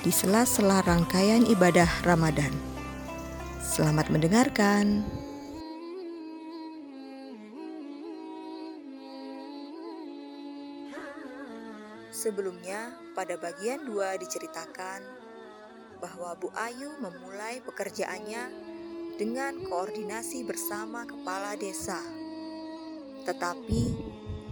[0.00, 2.48] di sela-sela rangkaian ibadah Ramadan.
[3.60, 5.04] Selamat mendengarkan.
[12.08, 15.04] Sebelumnya, pada bagian 2 diceritakan
[16.00, 18.48] bahwa Bu Ayu memulai pekerjaannya
[19.20, 22.00] dengan koordinasi bersama kepala desa.
[23.28, 23.82] Tetapi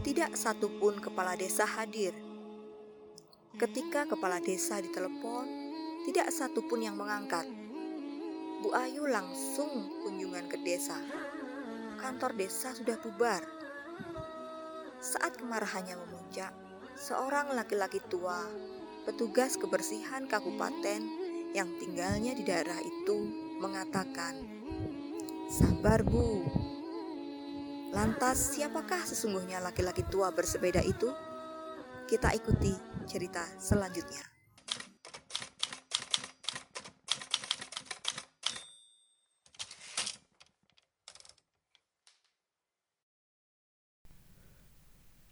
[0.05, 2.28] tidak satupun kepala desa hadir
[3.59, 5.47] Ketika kepala desa ditelepon,
[6.07, 7.43] tidak satu pun yang mengangkat.
[8.63, 10.95] Bu Ayu langsung kunjungan ke desa.
[11.99, 13.43] Kantor desa sudah bubar.
[15.03, 16.55] Saat kemarahannya memuncak,
[16.95, 18.47] seorang laki-laki tua,
[19.03, 21.03] petugas kebersihan kabupaten
[21.51, 23.19] yang tinggalnya di daerah itu,
[23.59, 24.39] mengatakan,
[25.51, 26.47] "Sabar, Bu."
[27.91, 31.11] Lantas, siapakah sesungguhnya laki-laki tua bersepeda itu?
[32.09, 32.73] Kita ikuti
[33.05, 34.25] cerita selanjutnya.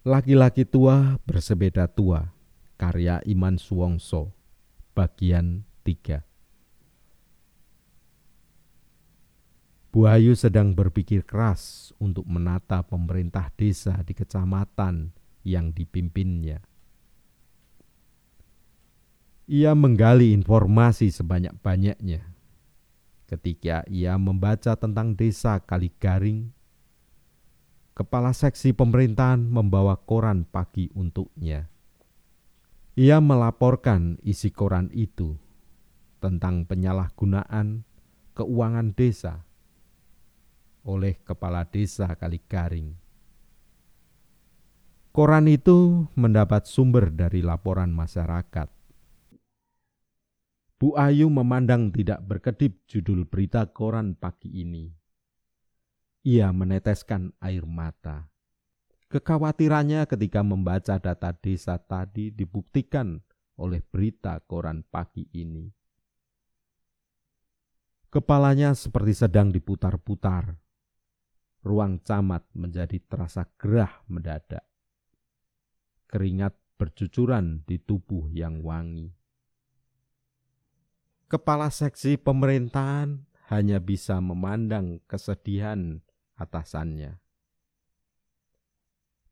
[0.04, 2.28] Laki-laki tua bersepeda tua,
[2.76, 4.36] karya Iman Suwongso,
[4.92, 6.20] bagian 3.
[9.96, 16.58] Bu Ayu sedang berpikir keras untuk menata pemerintah desa di kecamatan yang dipimpinnya.
[19.46, 22.34] Ia menggali informasi sebanyak-banyaknya.
[23.30, 26.50] Ketika ia membaca tentang desa Kaligaring,
[27.94, 31.70] kepala seksi pemerintahan membawa koran pagi untuknya.
[32.98, 35.38] Ia melaporkan isi koran itu
[36.18, 37.86] tentang penyalahgunaan
[38.34, 39.46] keuangan desa
[40.82, 43.05] oleh kepala desa Kaligaring.
[45.16, 48.68] Koran itu mendapat sumber dari laporan masyarakat.
[50.76, 54.92] Bu Ayu memandang tidak berkedip judul berita koran pagi ini.
[56.20, 58.28] Ia meneteskan air mata.
[59.08, 63.16] Kekhawatirannya ketika membaca data desa tadi dibuktikan
[63.56, 65.64] oleh berita koran pagi ini.
[68.12, 70.60] Kepalanya seperti sedang diputar-putar.
[71.64, 74.75] Ruang camat menjadi terasa gerah mendadak
[76.06, 79.12] keringat bercucuran di tubuh yang wangi.
[81.26, 86.02] Kepala seksi pemerintahan hanya bisa memandang kesedihan
[86.38, 87.18] atasannya.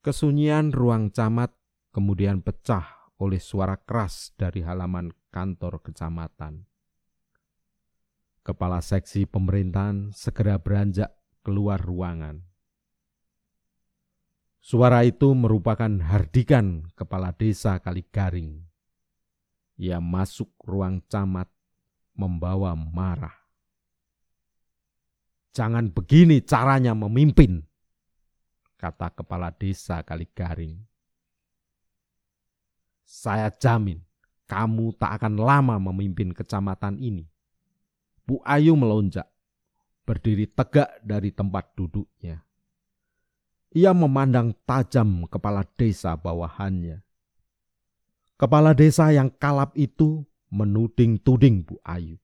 [0.02, 1.54] Kesunyian ruang camat
[1.94, 6.66] kemudian pecah oleh suara keras dari halaman kantor kecamatan.
[8.44, 12.44] Kepala seksi pemerintahan segera beranjak keluar ruangan.
[14.64, 18.64] Suara itu merupakan Hardikan, kepala desa Kaligaring.
[19.76, 21.52] Ia masuk ruang camat
[22.16, 23.36] membawa marah.
[25.53, 27.60] Jangan begini caranya memimpin,
[28.80, 30.80] kata kepala desa Kaligaring.
[33.04, 34.00] Saya jamin
[34.48, 37.28] kamu tak akan lama memimpin kecamatan ini.
[38.24, 39.28] Bu Ayu melonjak,
[40.08, 42.44] berdiri tegak dari tempat duduknya.
[43.74, 47.02] Ia memandang tajam kepala desa bawahannya.
[48.38, 50.22] Kepala desa yang kalap itu
[50.54, 52.22] menuding-tuding Bu Ayu.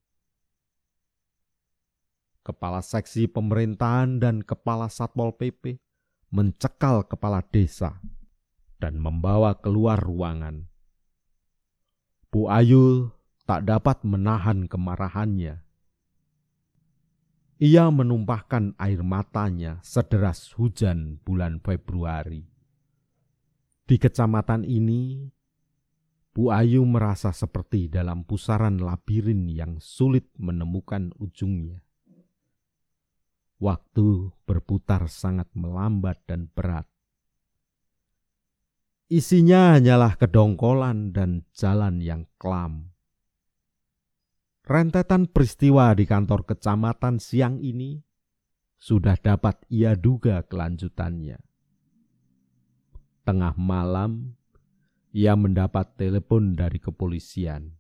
[2.47, 5.83] Kepala seksi pemerintahan dan kepala Satpol PP
[6.31, 7.99] mencekal kepala desa
[8.79, 10.71] dan membawa keluar ruangan.
[12.31, 13.11] Bu Ayu
[13.43, 15.67] tak dapat menahan kemarahannya
[17.61, 22.49] ia menumpahkan air matanya sederas hujan bulan Februari.
[23.85, 25.29] Di kecamatan ini,
[26.33, 31.85] Bu Ayu merasa seperti dalam pusaran labirin yang sulit menemukan ujungnya.
[33.61, 36.89] Waktu berputar sangat melambat dan berat.
[39.13, 42.90] Isinya hanyalah kedongkolan dan jalan yang kelam.
[44.71, 47.99] Rentetan peristiwa di kantor kecamatan siang ini
[48.79, 51.43] sudah dapat ia duga kelanjutannya.
[53.27, 54.39] Tengah malam,
[55.11, 57.75] ia mendapat telepon dari kepolisian.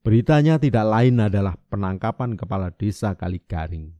[0.00, 3.92] Beritanya tidak lain adalah penangkapan kepala desa Kaligaring.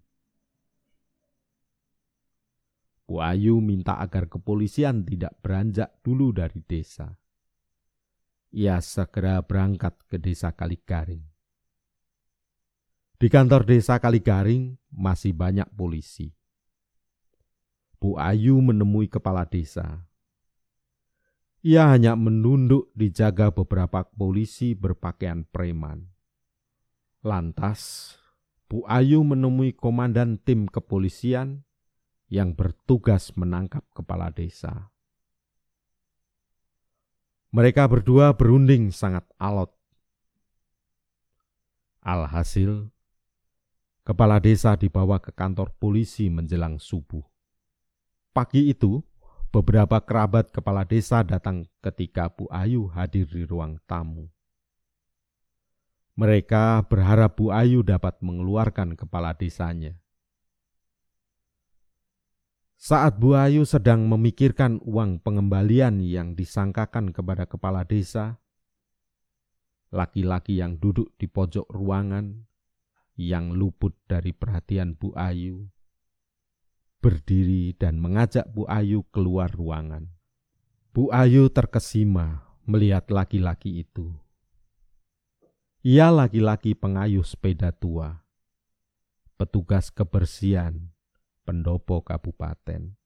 [3.04, 7.12] Bu Ayu minta agar kepolisian tidak beranjak dulu dari desa.
[8.54, 11.26] Ia segera berangkat ke desa Kaligaring.
[13.18, 16.30] Di kantor desa Kaligaring masih banyak polisi.
[17.98, 20.06] Bu Ayu menemui kepala desa.
[21.66, 26.14] Ia hanya menunduk dijaga beberapa polisi berpakaian preman.
[27.26, 28.14] Lantas,
[28.70, 31.66] Bu Ayu menemui komandan tim kepolisian
[32.30, 34.93] yang bertugas menangkap kepala desa.
[37.54, 39.70] Mereka berdua berunding sangat alot.
[42.02, 42.90] Alhasil,
[44.02, 47.22] kepala desa dibawa ke kantor polisi menjelang subuh.
[48.34, 48.98] Pagi itu,
[49.54, 54.26] beberapa kerabat kepala desa datang ketika Bu Ayu hadir di ruang tamu.
[56.18, 59.94] Mereka berharap Bu Ayu dapat mengeluarkan kepala desanya.
[62.74, 68.42] Saat Bu Ayu sedang memikirkan uang pengembalian yang disangkakan kepada kepala desa,
[69.94, 72.44] laki-laki yang duduk di pojok ruangan
[73.14, 75.70] yang luput dari perhatian Bu Ayu
[77.04, 80.08] berdiri dan mengajak Bu Ayu keluar ruangan.
[80.96, 84.08] Bu Ayu terkesima melihat laki-laki itu.
[85.84, 88.24] Ia laki-laki pengayuh sepeda tua,
[89.36, 90.93] petugas kebersihan,
[91.44, 92.96] pendopo kabupaten.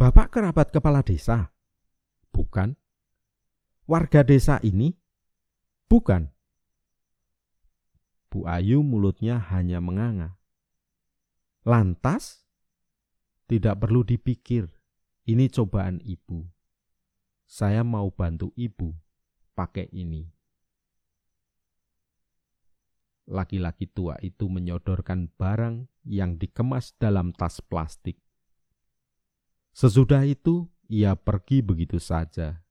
[0.00, 1.52] Bapak kerabat kepala desa?
[2.32, 2.72] Bukan.
[3.84, 4.96] Warga desa ini?
[5.84, 6.32] Bukan.
[8.30, 10.38] Bu Ayu mulutnya hanya menganga.
[11.66, 12.46] Lantas,
[13.50, 14.70] tidak perlu dipikir,
[15.26, 16.46] ini cobaan ibu.
[17.50, 18.94] Saya mau bantu ibu
[19.58, 20.22] pakai ini.
[23.26, 28.16] Laki-laki tua itu menyodorkan barang yang dikemas dalam tas plastik.
[29.70, 32.62] Sesudah itu, ia pergi begitu saja.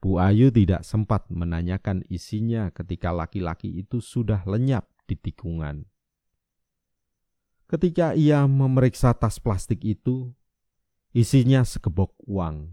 [0.00, 5.84] Bu Ayu tidak sempat menanyakan isinya ketika laki-laki itu sudah lenyap di tikungan.
[7.68, 10.32] Ketika ia memeriksa tas plastik itu,
[11.12, 12.72] isinya sekebok uang.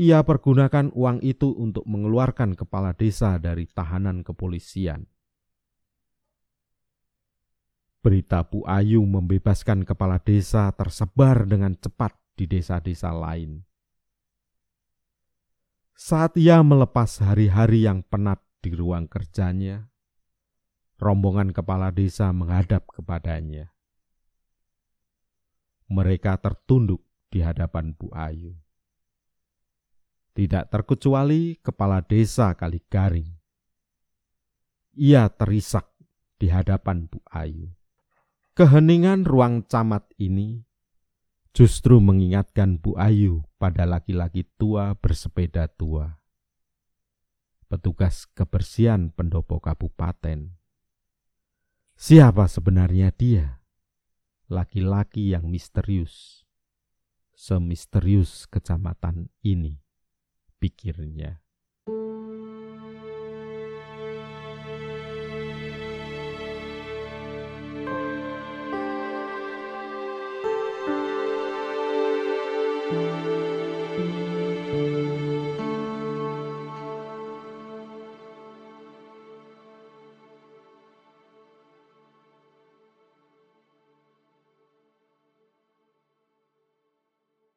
[0.00, 5.11] Ia pergunakan uang itu untuk mengeluarkan kepala desa dari tahanan kepolisian.
[8.02, 13.62] Berita Bu Ayu membebaskan kepala desa tersebar dengan cepat di desa-desa lain.
[15.94, 19.86] Saat ia melepas hari-hari yang penat di ruang kerjanya,
[20.98, 23.70] rombongan kepala desa menghadap kepadanya.
[25.86, 28.58] Mereka tertunduk di hadapan Bu Ayu.
[30.34, 33.30] Tidak terkecuali kepala desa Kaligaring.
[34.98, 35.86] Ia terisak
[36.34, 37.70] di hadapan Bu Ayu.
[38.52, 40.60] Keheningan ruang camat ini
[41.56, 46.20] justru mengingatkan Bu Ayu pada laki-laki tua bersepeda tua.
[47.64, 50.52] Petugas kebersihan pendopo kabupaten
[51.96, 53.62] Siapa sebenarnya dia?
[54.50, 56.42] Laki-laki yang misterius.
[57.32, 59.80] Semisterius kecamatan ini,
[60.58, 61.40] pikirnya.
[72.92, 73.51] Música